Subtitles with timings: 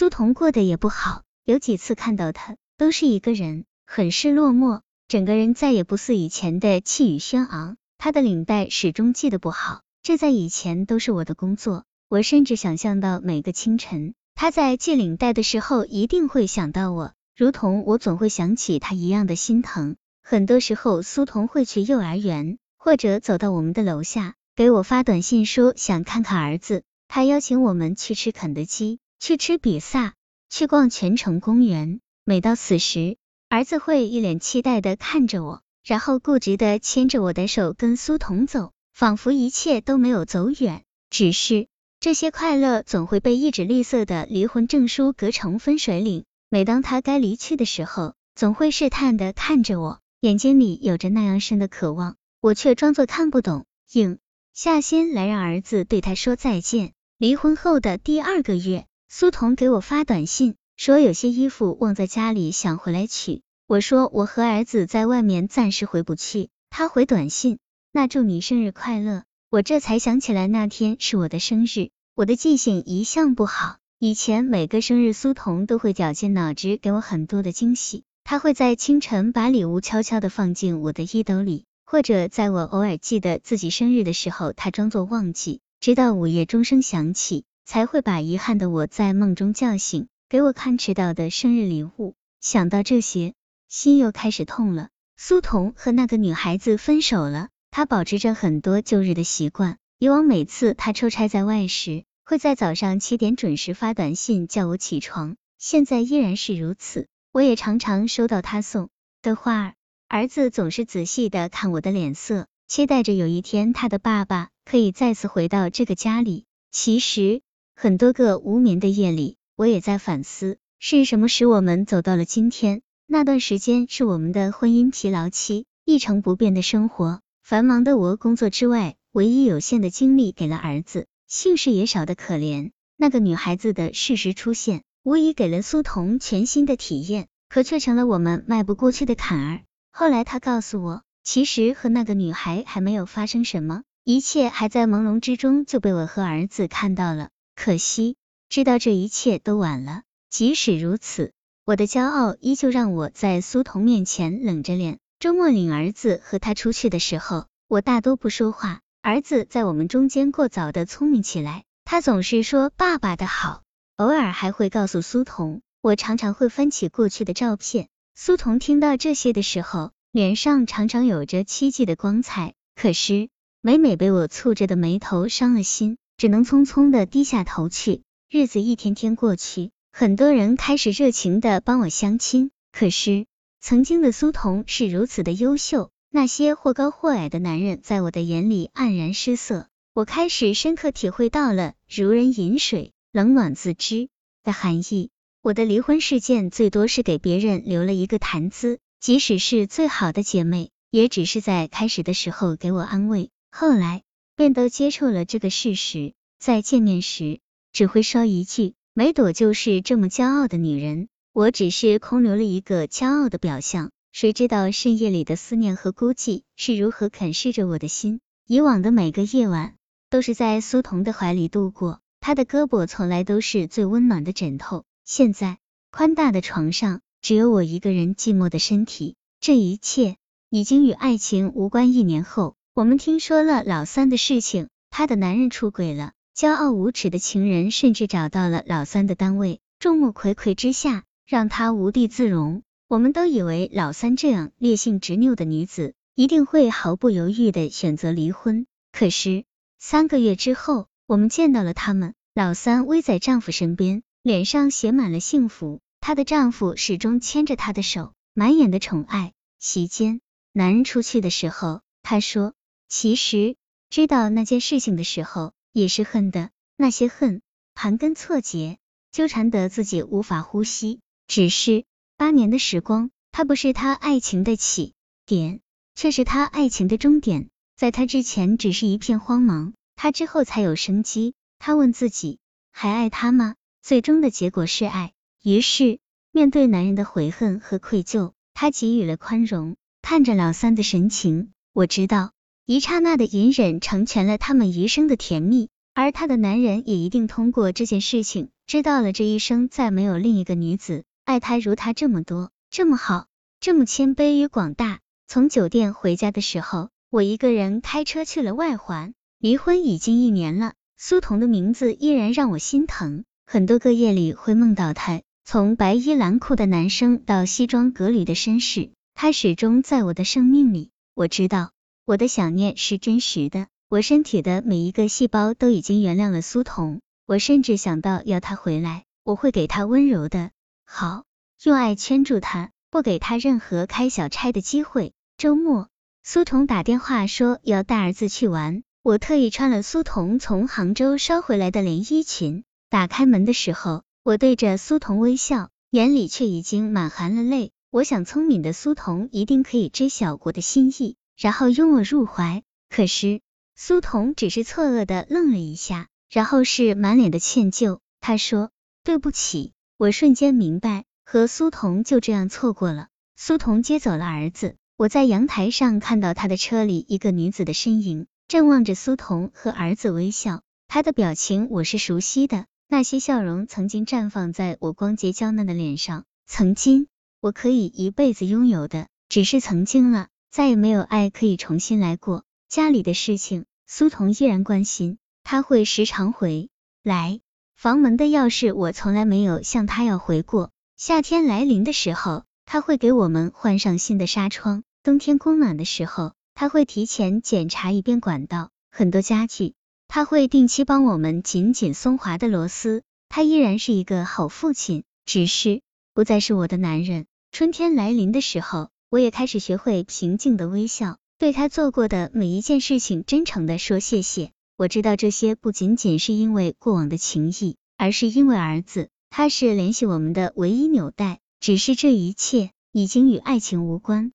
[0.00, 7.76] 苏童过得也不好，有几次看到他都是一个人，很是落寞，整个人再也不似以前的气宇轩昂。
[7.98, 11.84] 他的领带始终系得不好，这在以前都是我的工作。
[12.08, 19.96] 我甚至想象到每个清晨，他在系领带的时候一定会想到我，如同我总会想起他一样的心疼。
[20.22, 26.84] 很多时候，苏童会去幼儿园，或者走到我们的楼下，给我发短信说想看看儿子。
[27.06, 30.14] 他邀请我们去吃肯德基，去吃比萨，
[30.48, 32.00] 去逛全城公园。
[32.24, 33.18] 每到此时，
[33.50, 40.84] 儿子会一脸期待的看着我，然后固执的牵着我的手跟苏童走，仿佛一切都没有走远。
[41.10, 41.68] 只是
[42.00, 46.24] 这些快乐总会被一纸绿色的离婚证书隔成分水岭。
[46.48, 50.00] 每当他该离去的时候，总会试探的看着我。
[50.20, 54.18] 眼睛里有着那样深的渴望，我却装作看不懂，硬
[54.54, 56.94] 下心来让儿子对他说再见。
[57.18, 63.42] 离婚后的第二个月，苏童给我发短信，说有些衣服忘在家里，想回来取。
[63.66, 66.48] 我说我和儿子在外面，暂时回不去。
[66.70, 67.58] 他回短信，
[67.90, 69.24] 那祝你生日快乐。
[69.50, 78.04] 我这才想起来那天是我的生日，我的记性一向不好，以前每个生日苏童都会绞尽脑汁给我很多的惊喜。
[78.22, 92.16] 他会在清晨把礼物悄悄的放进我的衣兜里，或者在我偶尔记得自己生日的时候，他装作忘记，直到午夜钟声响起，才会把遗憾的我在梦中叫醒，给我看迟到的生日礼物。
[92.40, 93.32] 想到这些，
[93.68, 94.88] 心又开始痛了。
[95.16, 99.78] 苏童和那个女孩子分手了，他保持着很多旧日的习惯。
[100.00, 107.06] 以往每次他出差在外时，会在早上七点准时发短信叫我起床，现在依然是如此。
[107.30, 108.88] 我也常常收到他送
[109.22, 109.74] 的花儿，
[110.08, 116.46] 儿子总是仔细的看我的脸色，期待着有一天他的爸爸可以再次回到这个家里。
[116.72, 117.42] 其实，
[117.82, 122.82] 很多个无眠的夜里，我也在反思，是什么使我们走到了今天？
[123.06, 132.72] 那段时间是我们的婚姻疲劳期，一成不变的生活，繁忙的我工作之外，唯一有限的精力给了儿子，姓氏也少得可怜。
[132.98, 134.82] 那个女孩子的事实出现。
[135.02, 139.60] 无疑给了苏童全新的体验，可却成了我们迈不过去的坎儿。
[139.90, 147.30] 后来他告诉我，其实和那个女孩还没有发生什么，一切还在朦胧之中就被我和儿子看到了。
[147.62, 148.16] 可惜，
[148.48, 150.00] 知道这一切都晚了。
[150.30, 151.32] 即使如此，
[151.66, 154.98] 我的骄傲依旧让我在苏童面前冷着脸。
[155.18, 158.80] 周末领儿子和他出去的时候，我大多不说话。
[159.02, 163.60] 儿子在我们中间过早的聪明起来，他总是说爸爸的好。
[163.96, 167.88] 偶尔还会告诉苏童，我常常会翻起过去的照片。
[168.14, 172.54] 苏童听到这些的时候，脸上常常有着凄寂的光彩。
[172.74, 173.28] 可是
[173.60, 178.02] 每每被我蹙着的眉头伤了心，只能匆匆的低下头去。
[178.28, 182.50] 日子一天天过去，很多人开始热情的帮我相亲。
[182.72, 183.24] 可是
[183.58, 189.68] 曾经的苏童是如此的优秀，那些或高或矮的男人在我的眼里黯然失色。
[189.94, 192.92] 我开始深刻体会到了如人饮水。
[193.12, 194.10] 冷暖自知
[194.44, 195.08] 的含义。
[195.42, 204.02] 我的离婚事件最多是给别人留了一个谈资，即使是最好的姐妹，也只是在开始的时候给我安慰，后来
[204.40, 206.14] 便都接受了这个事实。
[206.38, 207.40] 在见面时，
[207.74, 218.20] 只会说一句：“梅朵就是这么骄傲的女人。”我只是空留了一个骄傲的表象，谁知道深夜里的思念和孤寂是如何啃噬着我的心。
[218.46, 219.74] 以往的每个夜晚，
[220.08, 222.00] 都是在苏童的怀里度过。
[222.20, 225.58] 他的胳膊从来都是最温暖的枕头，现在
[225.90, 229.16] 宽大的床上只有我一个人寂寞的身体。
[229.38, 230.16] 这一切
[230.48, 231.92] 已经与爱情无关。
[231.92, 242.62] 一年后，我们听说了老三的事情，她的男人出轨了，骄傲无耻的情人甚至找到了老三的单位，众目睽睽之下让她无地自容。
[242.86, 249.44] 我们都以为老三这样烈性执拗的女子一定会毫不犹豫的选择离婚，可是
[249.78, 250.86] 三个月之后。
[251.06, 255.80] 我们见到了他们，老三偎在丈夫身边，脸上写满了幸福。
[256.00, 259.32] 她的丈夫始终牵着她的手，满眼的宠爱。
[259.58, 260.20] 席间，
[260.52, 262.54] 男人出去的时候，她说
[262.90, 263.56] ：“其实
[263.88, 266.50] 知道那件事情的时候，也是恨的。
[266.76, 267.40] 那些恨
[267.72, 268.78] 盘根错节，
[269.12, 270.98] 纠缠得自己无法呼吸。
[271.28, 271.84] 只是
[272.16, 274.94] 八年的时光，它不是他爱情的起
[275.24, 275.60] 点，
[275.94, 277.48] 却是他爱情的终点。
[277.76, 281.34] 在他之前，只是一片荒茫。”他之后才有生机。
[281.60, 282.40] 他问自己，
[282.72, 283.54] 还爱他吗？
[283.82, 285.12] 最终的结果是爱。
[285.44, 286.00] 于是，
[286.32, 289.76] 面对男人的悔恨和愧疚，他给予了宽容。
[290.02, 292.32] 看着老三的神情，我知道，
[292.70, 295.68] 一刹那的隐忍成全了他们余生的甜蜜。
[295.92, 303.26] 而她的男人也一定通过这件事情知道了这一生再没有另一个女子爱他如他这么多，这么好，
[303.58, 305.00] 这么谦卑与广大。
[305.26, 309.14] 从酒店回家的时候，我一个人开车去了外环。
[309.40, 313.24] 离婚已经一年了，苏童的名字依然让我心疼。
[313.48, 320.90] 很多个夜里会梦到他，从白衣蓝裤的男生到西装革履的绅士，他始终在我的生命里。
[321.14, 321.72] 我知道
[322.10, 327.00] 我的想念是真实的，我身体的每一个细胞都已经原谅了苏童。
[327.24, 330.50] 我甚至想到要他回来，我会给他温柔的
[330.84, 331.22] 好，
[331.62, 335.12] 用爱圈住他，不给他任何开小差的机会。
[335.36, 335.86] 周末，
[336.24, 338.82] 苏童打电话说要带儿子去玩。
[339.04, 347.70] 我特意穿了苏童从杭州捎回来的连衣裙，打开门的时候，我对着苏童微笑，眼里却已经满含了泪。
[347.92, 352.62] 我想，聪明的苏童一定可以知晓我的心意，然后拥我入怀。
[352.90, 353.40] 可是，
[353.74, 358.00] 苏童只是错愕的愣了一下，然后是满脸的歉疚。
[358.20, 358.70] 他说
[359.02, 363.08] ：“对不起。”我瞬间明白，和苏童就这样错过了。
[363.36, 368.26] 苏童接走了儿子，我在阳台上看到他的车里一个女子的身影。
[368.48, 377.06] 正望着苏童和儿子微笑，他的表情我是熟悉的，那些笑容曾经绽放在我光洁娇嫩的脸上，曾经
[377.40, 382.44] 我可以一辈子拥有的，只是曾经了，再也没有爱可以重新来过。
[382.68, 386.70] 家里的事情，苏童依然关心，他会时常回
[387.02, 387.40] 来。
[387.76, 390.70] 房门的钥匙我从来没有向他要回过。
[390.96, 396.32] 夏天来临的时候，他会给我们换上新的纱窗；冬天供暖的时候。
[396.52, 399.72] 他会提前检查一遍管道，很多家具，
[400.08, 403.02] 他会定期帮我们紧紧松滑的螺丝。
[403.30, 405.80] 他依然是一个好父亲，只是
[406.12, 407.24] 不再是我的男人。
[407.50, 414.52] 春天来临的时候，我也开始学会平静的微笑，对他做过的每一件事情真诚的说谢谢。
[414.76, 421.40] 我知道这些不仅仅是因为过往的情谊，而是因为儿子，他是联系我们的唯一纽带。
[421.58, 424.30] 只是这一切已经与爱情无关。